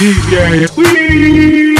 [0.00, 0.66] DJ.
[0.78, 1.79] Whee!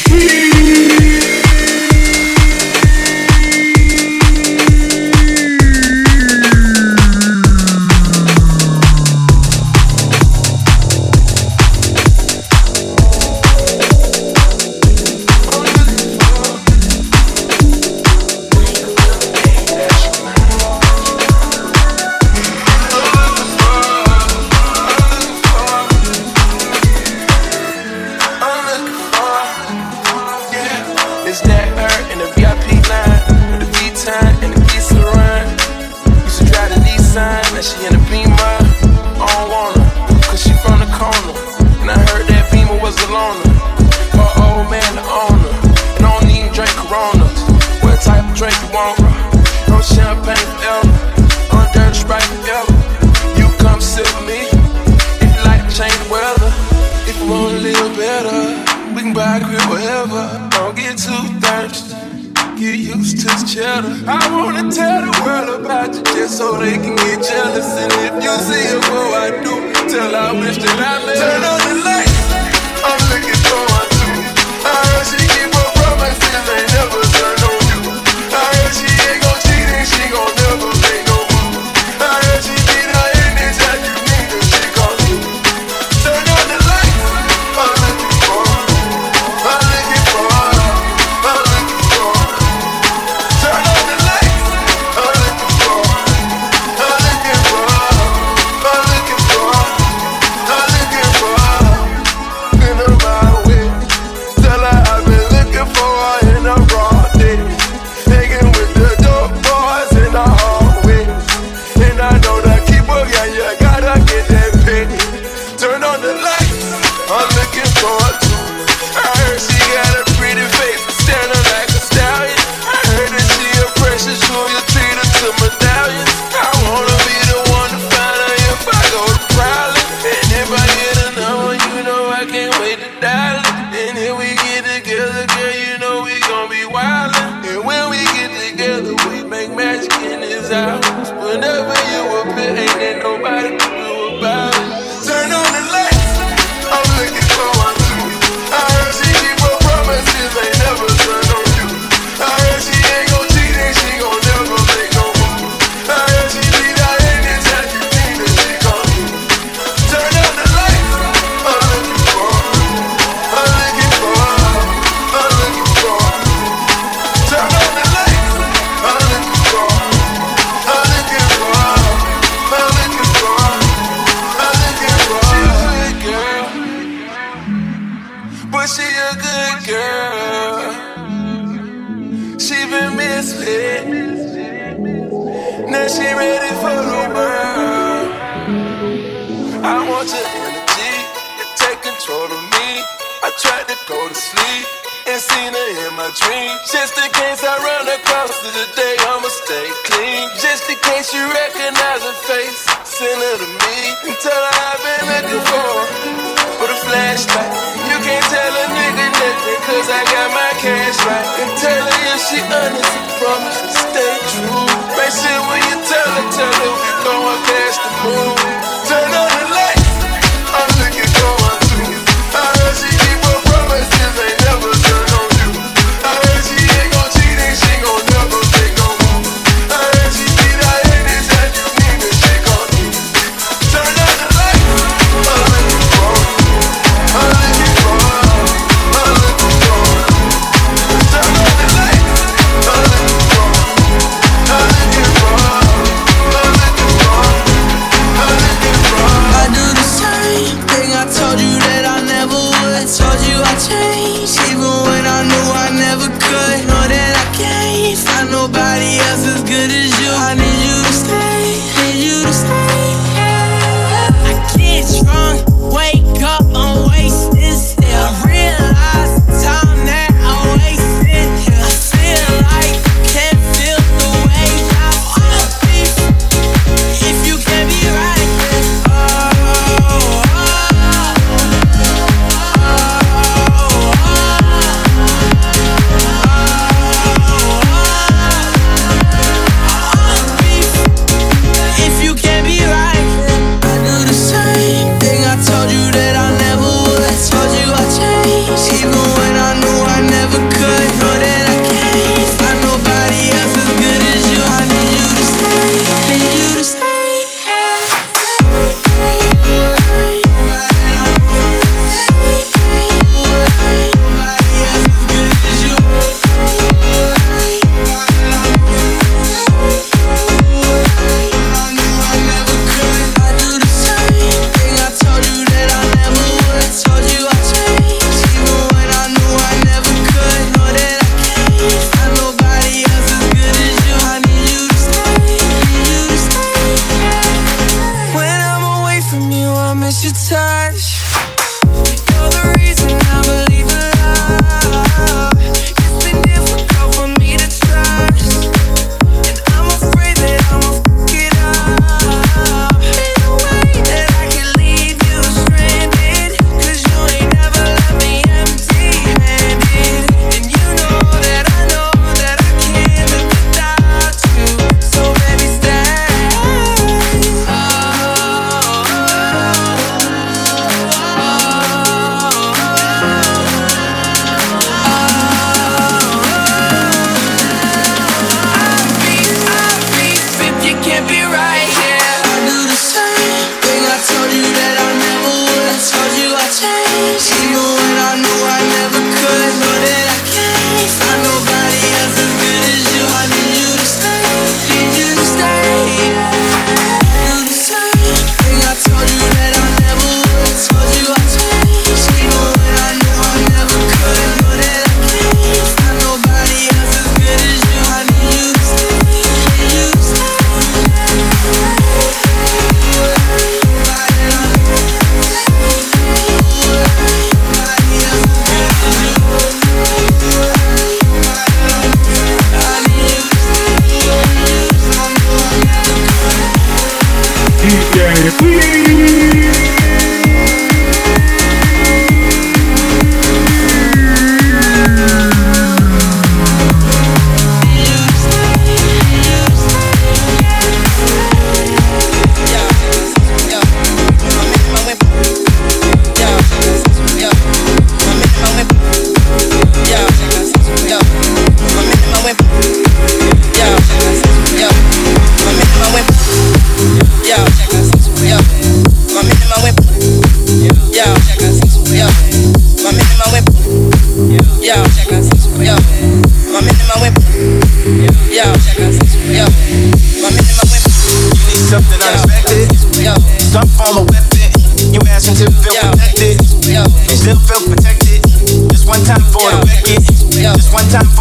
[0.00, 0.27] For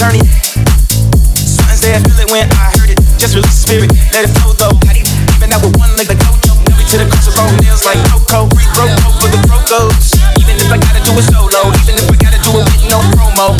[0.00, 0.56] Best.
[1.36, 2.96] Something's there, feel it when I heard it.
[3.20, 4.72] Just release the spirit, let it flow though.
[4.88, 6.56] Even out with one leg like Gojo.
[6.72, 8.48] Never to the crossroad, nails like Coco.
[8.56, 8.88] Free throw
[9.20, 10.16] for the brocos.
[10.40, 12.96] Even if I gotta do it solo, even if I gotta do it with no
[13.12, 13.52] promo.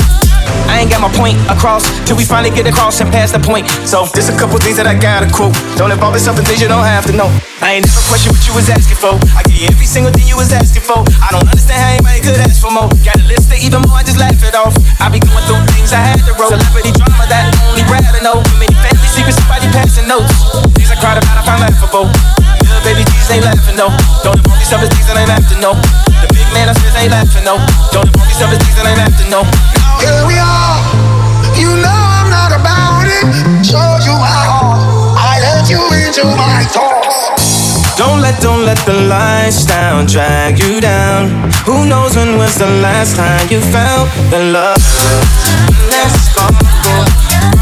[0.64, 3.68] I ain't got my point across till we finally get across and pass the point.
[3.84, 5.52] So there's a couple things that I gotta quote.
[5.76, 7.28] Don't involve yourself in things you don't have to know.
[7.70, 9.14] I ain't never question what you was asking for.
[9.30, 11.06] I get you every single thing you was asking for.
[11.22, 12.90] I don't understand how anybody could ask for more.
[13.06, 14.74] Got a list of even more, I just laugh it off.
[14.98, 16.50] I be going through things I had to roll.
[16.50, 18.42] Celebrity drama that only rather know.
[18.42, 20.34] Too many family secrets, somebody passing notes.
[20.74, 22.10] Things I cried about, I find laughable.
[22.10, 23.86] Little baby Jesus ain't laughing, no.
[24.26, 25.78] Don't involve yourself in things that ain't to know.
[26.10, 27.54] The big man upstairs ain't laughing, no.
[27.94, 29.46] Don't involve yourself in things that ain't to know.
[30.02, 30.74] Here we are.
[31.54, 31.86] You know
[32.18, 33.30] I'm not about it.
[33.62, 34.82] Showed you heart.
[35.14, 37.29] I let you into my thoughts.
[38.00, 41.28] Don't let, don't let the lifestyle drag you down.
[41.66, 44.80] Who knows when was the last time you felt the love?
[45.90, 46.48] Let's go,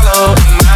[0.05, 0.68] follow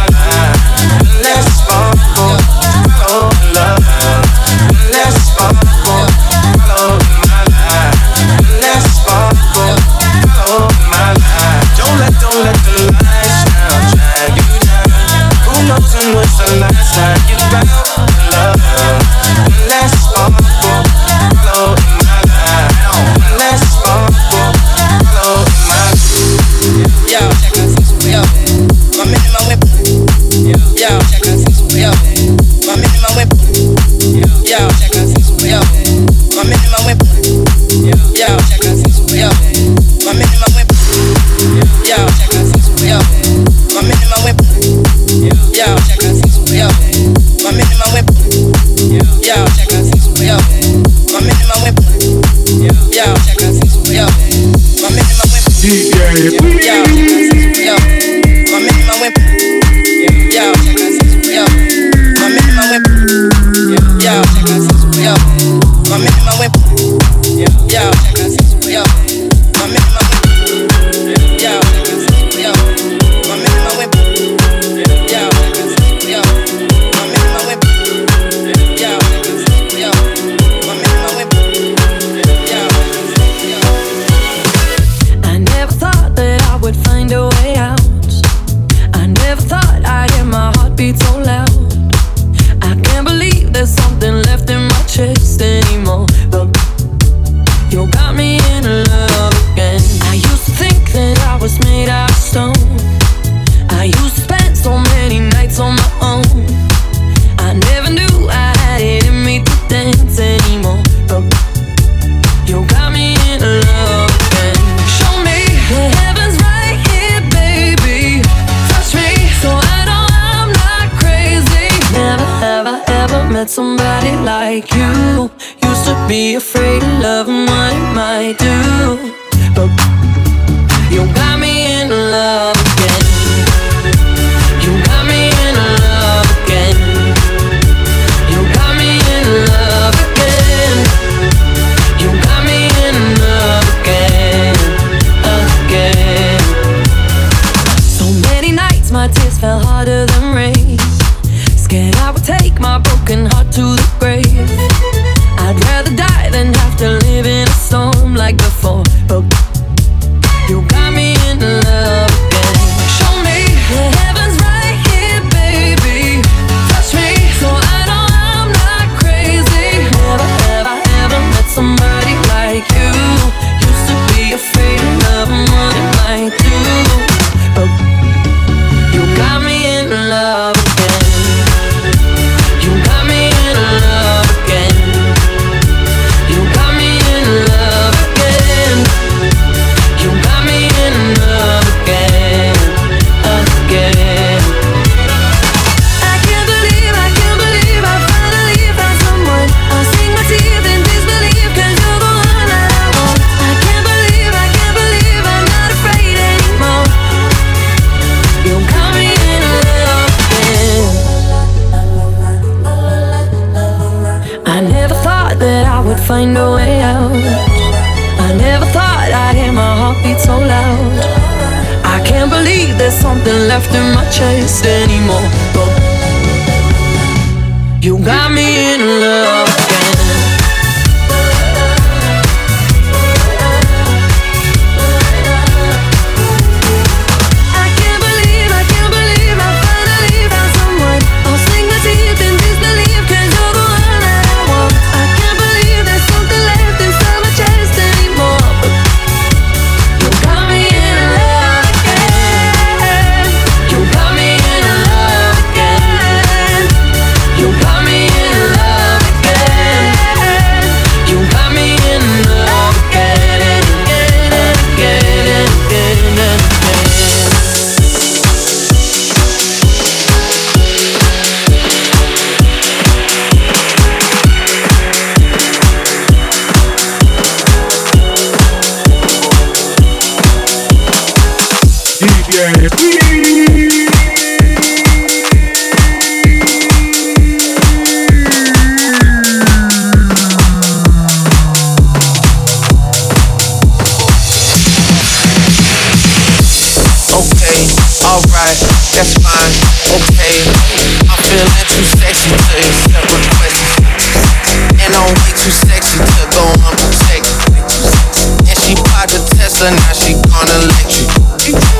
[309.63, 311.07] so now she gonna let you.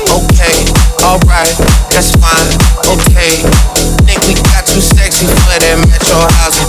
[0.08, 0.56] Okay,
[1.04, 1.52] alright,
[1.92, 2.48] that's fine.
[2.88, 3.44] Okay,
[4.08, 6.64] think we got too sexy for that metro housing.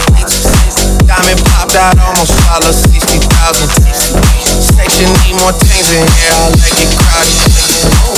[1.08, 3.32] Diamond popped out almost follow 60,000.
[4.60, 8.15] Section need more things in here, I like it crowded.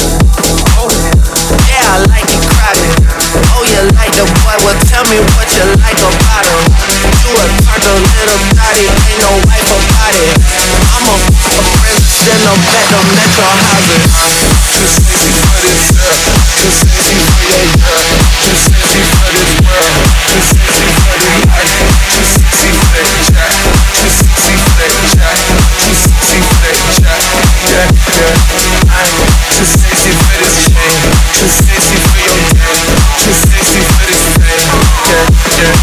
[29.59, 30.95] Too sexy for this shit.
[31.35, 32.79] Too sexy for your dick.
[33.19, 34.23] Too sexy for this.
[34.39, 35.27] Yeah,
[35.59, 35.75] yeah.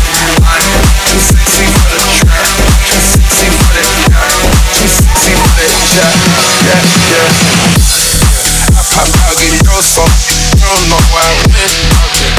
[1.12, 2.48] Too sexy for the trap.
[2.88, 3.84] Too sexy for the
[4.16, 4.32] guy.
[4.80, 6.16] Too sexy for the shot.
[6.64, 6.88] Yeah,
[7.20, 8.80] yeah.
[8.80, 10.08] I pop out, your soul.
[10.56, 11.52] Don't know why I'm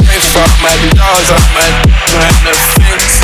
[0.09, 0.73] Can't fuck my
[2.17, 3.21] my the fence.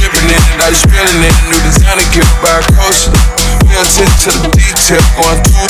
[0.00, 1.36] Dripping it, I'm spilling it.
[1.44, 2.08] New designer,
[2.40, 2.64] by a
[3.80, 5.69] attention to the detail, going through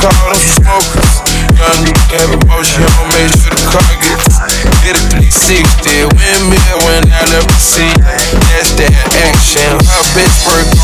[0.00, 0.80] Call don't
[1.60, 4.40] Young nigga have emotion, I'll make sure the car gets
[4.80, 8.96] Get a 360, windmill when I left the scene That's that
[9.28, 10.79] action, my bitch work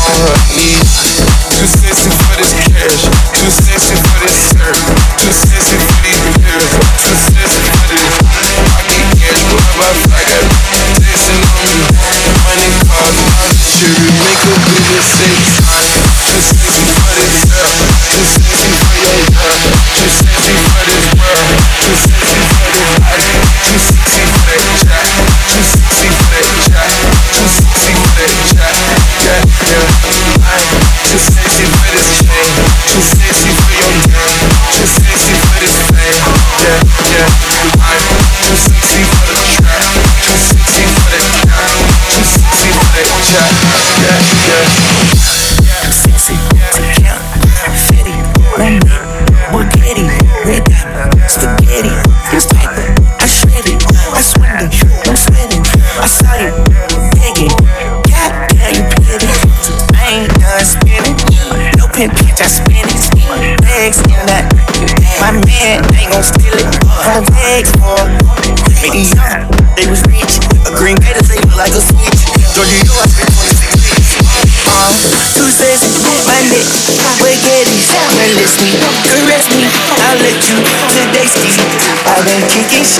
[82.87, 82.99] face.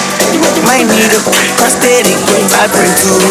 [0.66, 1.22] Might need a
[1.56, 2.18] prosthetic,
[2.52, 3.30] vibrate to the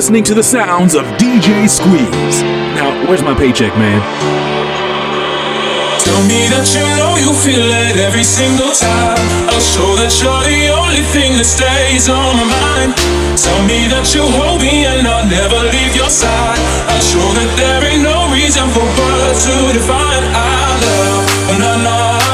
[0.00, 2.40] listening to the sounds of DJ Squeeze.
[2.72, 4.00] Now, where's my paycheck, man?
[6.00, 9.20] Tell me that you know you feel it every single time.
[9.52, 12.96] I'll show that you're the only thing that stays on my mind.
[13.36, 16.56] Tell me that you hold me and I'll never leave your side.
[16.88, 21.28] I'll show that there ain't no reason for words to define our love.
[21.44, 22.24] Oh, nah.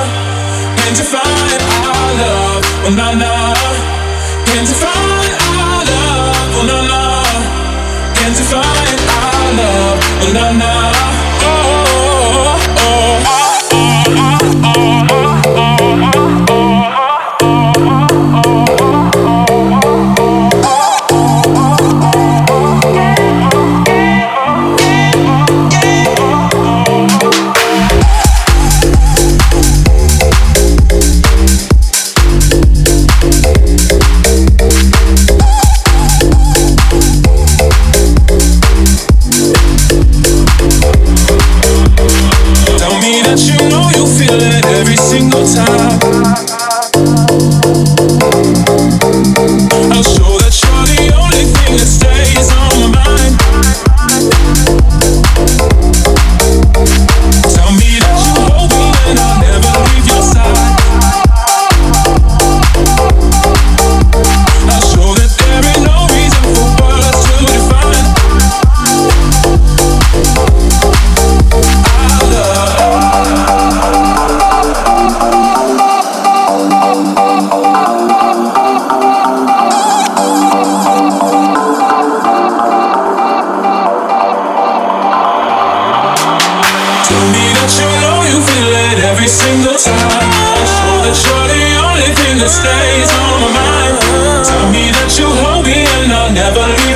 [0.86, 2.62] Can't define our love.
[2.86, 3.58] Oh, nah.
[4.54, 5.05] Can't define
[8.48, 9.98] Define our love.
[10.38, 11.35] Oh, nah,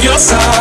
[0.02, 0.59] for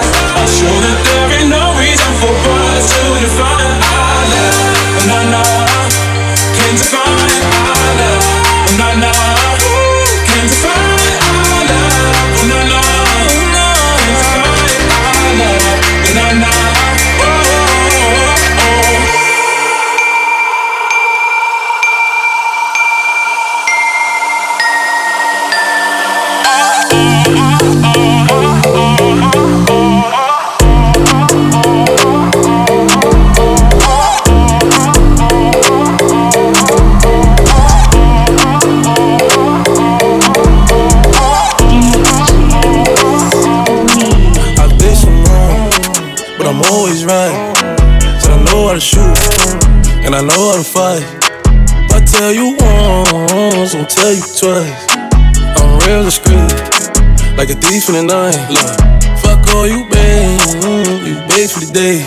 [61.80, 62.04] day,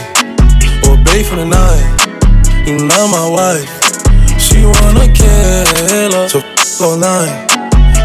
[0.85, 1.87] or babe for the night.
[2.67, 3.71] You not my wife.
[4.37, 7.33] She wanna kill her, so f all night.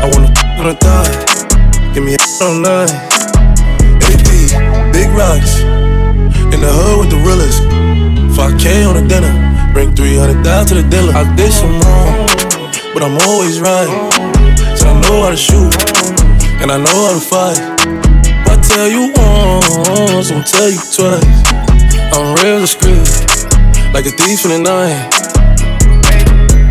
[0.03, 1.11] I wanna f on a thigh,
[1.93, 2.93] give me a all night.
[4.07, 4.29] AP,
[4.95, 5.59] big rocks,
[6.53, 7.59] in the hood with the realest.
[8.37, 9.33] 5K on a dinner,
[9.73, 11.13] bring 300 down to the dealer.
[11.21, 12.13] I did some wrong,
[12.93, 13.91] but I'm always right.
[14.79, 15.73] So I know how to shoot
[16.61, 17.59] and I know how to fight.
[18.23, 21.56] If I tell you once, I'll tell you twice.
[22.13, 23.03] I'm real discreet,
[23.93, 25.17] like a thief in the night.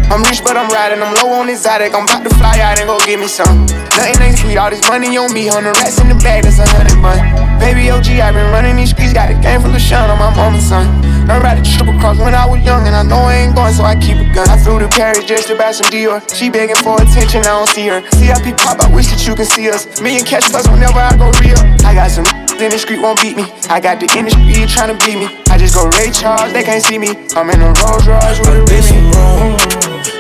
[0.07, 1.03] I'm rich, but I'm riding.
[1.03, 1.93] I'm low on exotic.
[1.93, 3.67] I'm about to fly out and go get me some.
[3.99, 4.57] Nothing ain't sweet.
[4.57, 5.51] All this money on me.
[5.51, 7.19] The rats in the bag, that's a hundred bun.
[7.59, 9.13] Baby OG, i been running these streets.
[9.13, 10.87] Got a game full of shine on my mama's son.
[11.27, 12.56] Learned about the triple cross when I was
[12.97, 14.49] I know I ain't going, so I keep a gun.
[14.49, 16.25] I flew to Paris just to buy some Dior.
[16.33, 18.01] She begging for attention, I don't see her.
[18.17, 20.01] CIP pop, I wish that you can see us.
[20.01, 21.61] Million cash plus whenever I go real.
[21.85, 22.25] I got some
[22.57, 23.45] in the street won't beat me.
[23.69, 25.29] I got the industry trying to beat me.
[25.53, 27.13] I just go Ray Charles, they can't see me.
[27.37, 29.61] I'm in a Rolls Royce with a Remy wrong,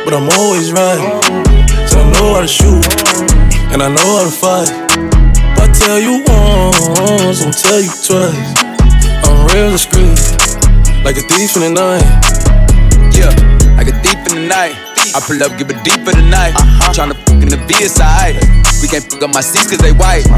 [0.04, 1.00] but I'm always right.
[1.88, 2.84] So I know how to shoot,
[3.72, 4.68] and I know how to fight.
[5.32, 8.36] If I tell you once, I'll tell you twice.
[9.24, 10.20] I'm real discreet,
[11.08, 12.35] like a thief in the night.
[13.16, 13.32] Yeah,
[13.76, 14.76] like a thief in the night.
[15.16, 16.52] I pull up, give a deep for the night.
[16.52, 16.92] Uh-huh.
[16.92, 18.36] Tryna fuck in the VSI.
[18.82, 20.28] We can't fuck up my seats cause they white.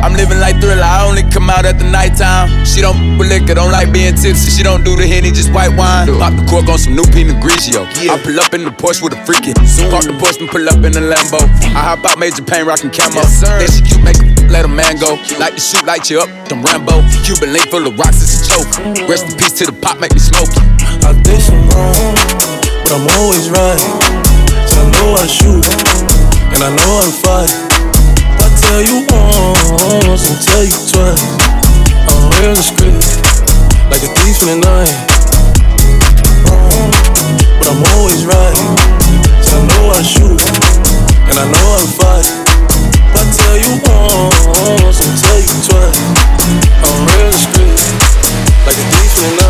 [0.00, 2.48] I'm living like thriller, I only come out at the nighttime.
[2.64, 4.48] She don't with liquor, don't like being tipsy.
[4.50, 6.08] She don't do the henny, just white wine.
[6.16, 7.84] Pop the cork on some new Pinot Grigio.
[8.08, 9.52] I pull up in the Porsche with a freaky.
[9.92, 11.44] Park the Porsche and pull up in the Lambo.
[11.76, 13.20] I hop out major pain, rockin' camo.
[13.20, 15.16] Yes, then she cute, make let a man go.
[15.40, 17.00] Like to shoot, light you up, them Rambo.
[17.24, 18.68] Cuban link full of rocks, it's a choke.
[19.08, 20.62] Rest in peace to the pop, make me smoke you.
[21.08, 22.14] I did some wrong,
[22.84, 23.80] but I'm always right.
[24.68, 25.64] So I know I shoot,
[26.52, 27.52] and I know I fight.
[28.44, 31.24] I tell you once and tell you twice.
[32.12, 33.00] I'm real the script,
[33.88, 34.92] like a thief in the night.
[36.44, 36.92] Wrong,
[37.56, 38.58] but I'm always right.
[39.40, 40.40] So I know I shoot,
[41.32, 42.41] and I know I fight
[43.80, 46.00] once tell you twice.
[46.84, 47.78] I'm real discreet,
[48.66, 49.41] like a decent.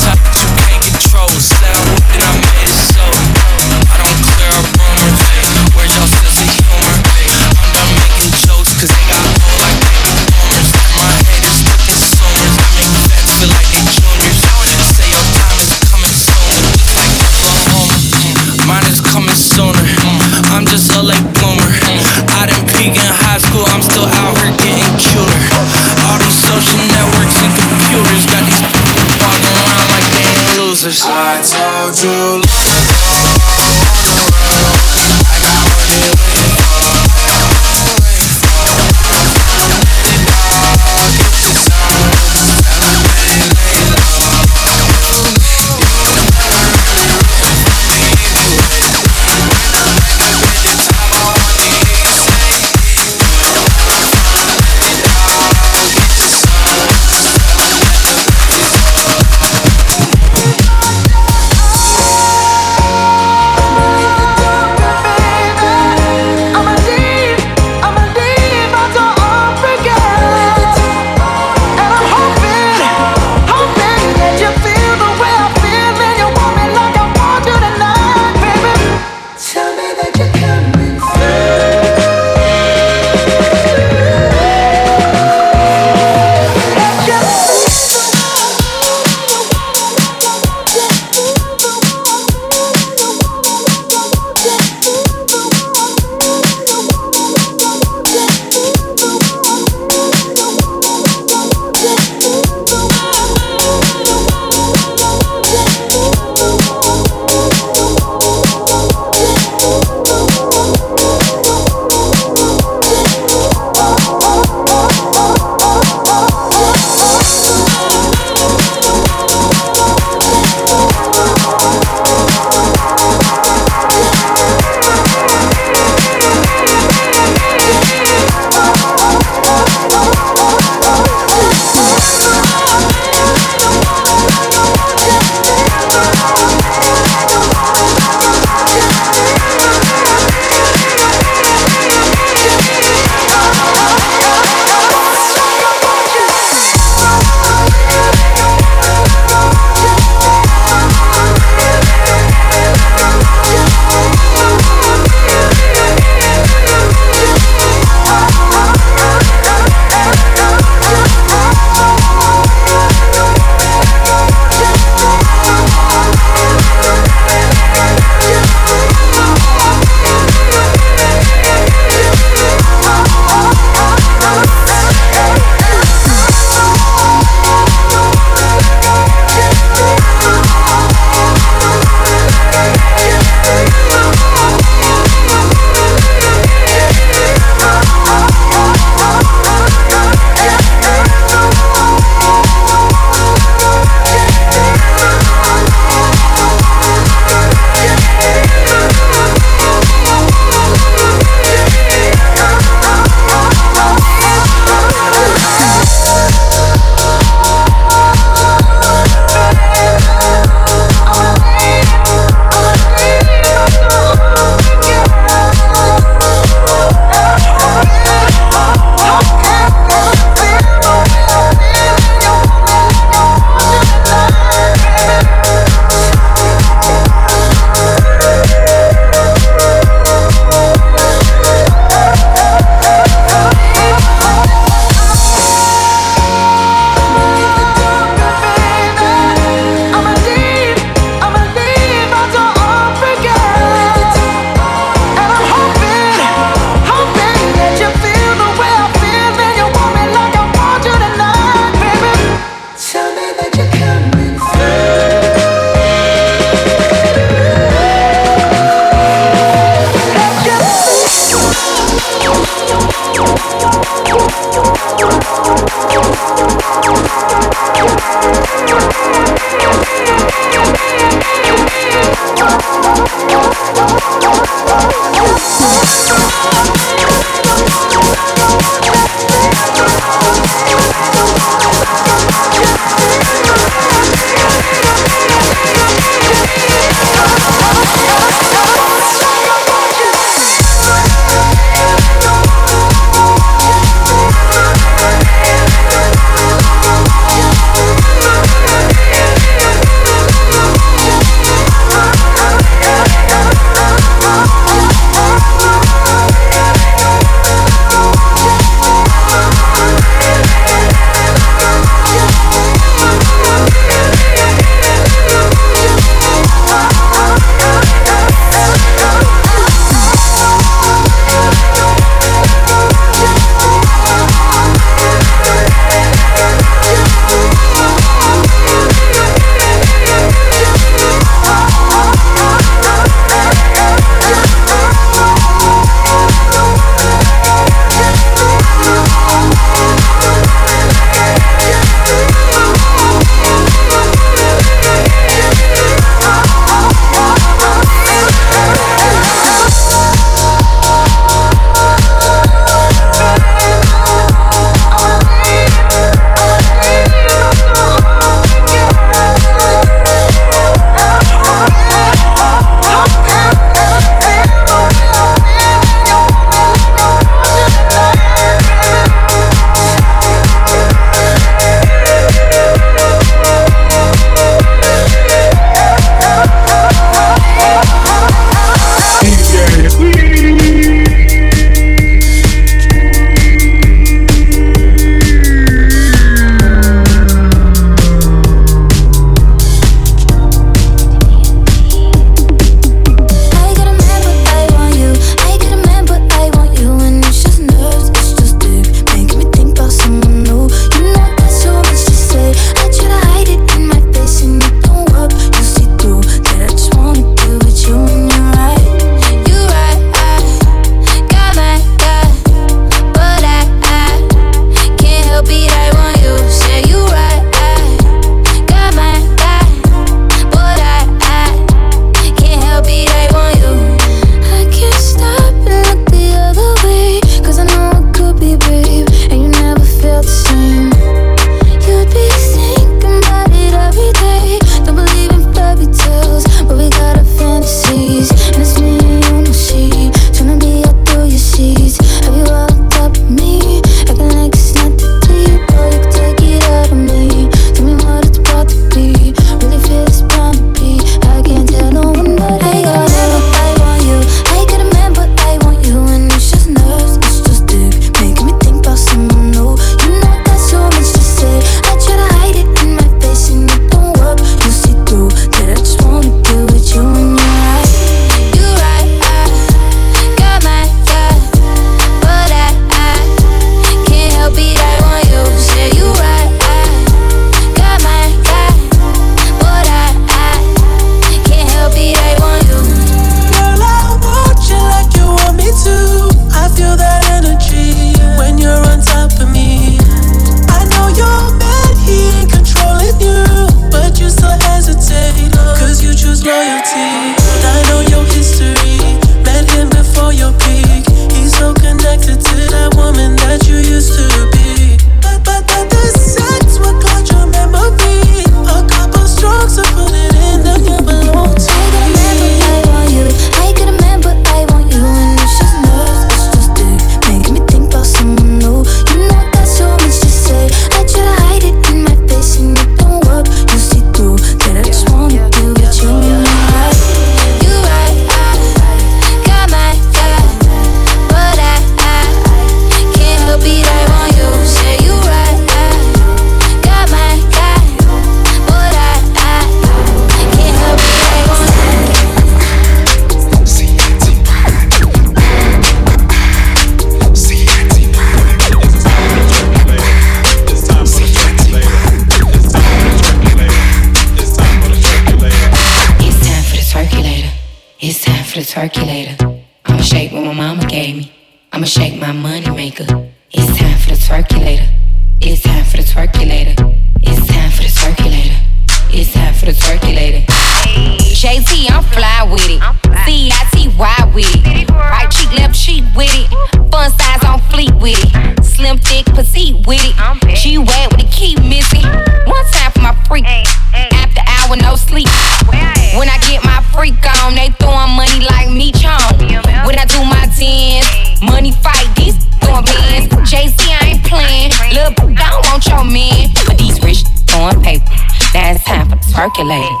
[599.41, 600.00] percolate.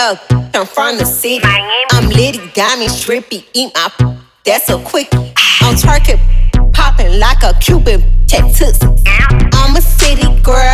[0.00, 0.18] up,
[0.54, 1.44] I'm from the city.
[1.92, 5.34] I'm litty, diamond, trippy, eat my p- that's a quickie.
[5.60, 6.20] I'm twerking,
[6.72, 8.80] popping like a Cuban, check toots.
[9.06, 10.69] I'm a city girl.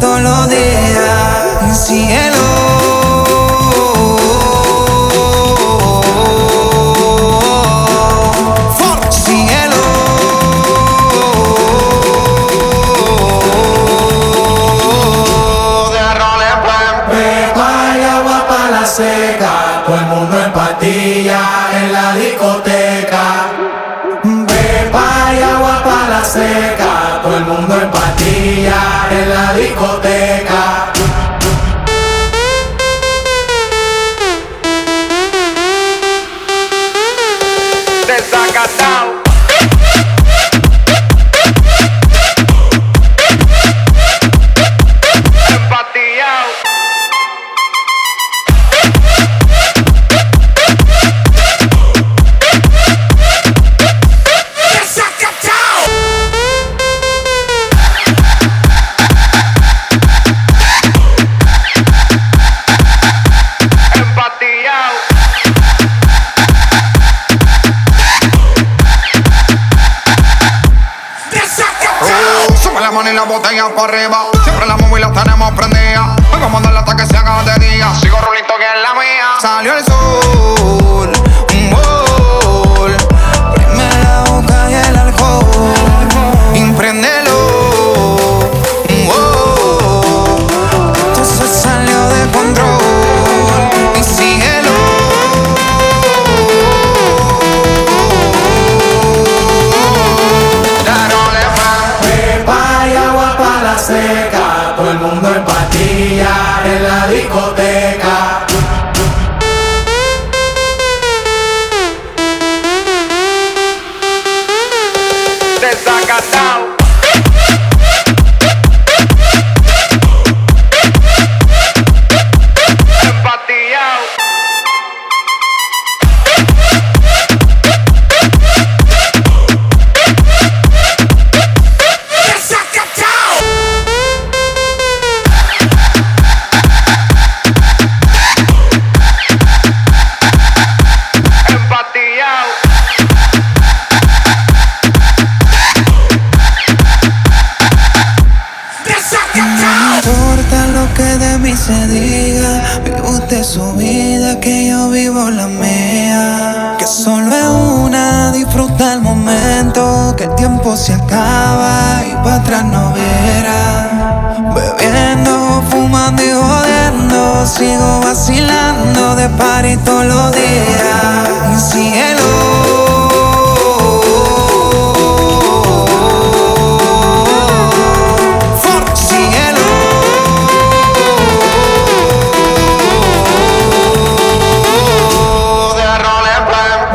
[0.00, 0.81] todo lo de
[29.72, 30.11] Rico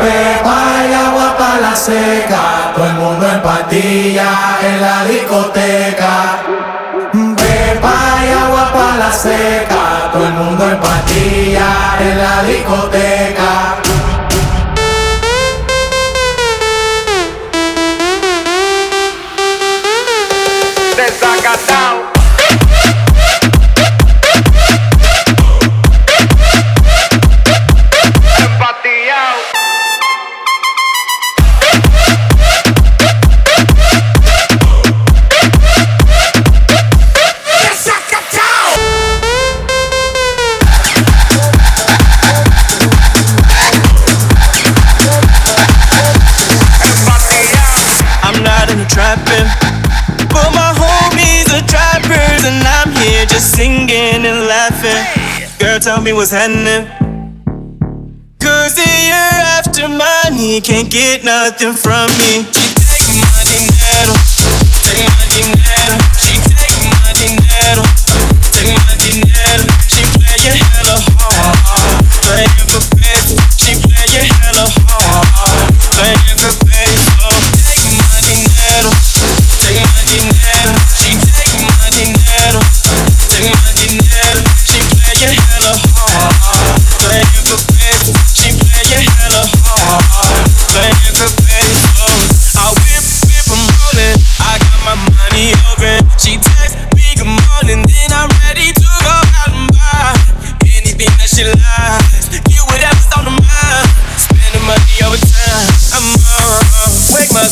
[0.07, 4.29] mueve, baila guapa la seca, todo el mundo en patilla
[4.63, 6.43] en la discoteca.
[7.13, 13.46] Ve, baila guapa la seca, todo el mundo en patilla en la discoteca.
[56.07, 56.87] me what's happening.
[58.39, 62.56] Cause the year after money, can't get nothing from me.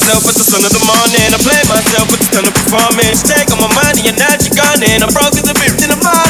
[0.06, 1.34] myself at the sun of the morning.
[1.34, 3.26] I play myself with the stun of performance.
[3.26, 4.86] Take on my money and now you're gone.
[4.86, 6.25] And I'm broke as a bitch in the mind.